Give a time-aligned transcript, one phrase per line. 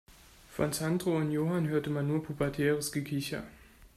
[0.49, 3.43] Von Sandro und Johann hörte man nur pubertäres Gekicher.